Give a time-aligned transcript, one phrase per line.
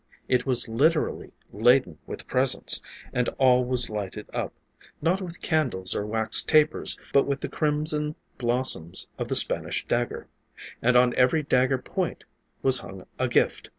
[0.27, 2.81] It was literally laden with presents,
[3.13, 4.51] and all was lighted up,
[4.99, 10.25] not with candles or wax tapers, but with the crimson blossoms of the Spanish dagger.
[10.81, 12.23] On every dagger point
[12.63, 13.69] was hung a gift.